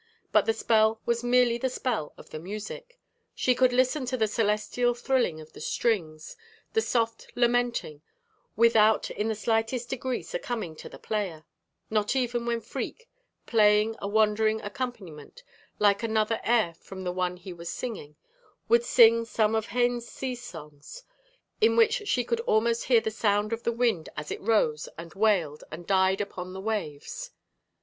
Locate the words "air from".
16.43-17.03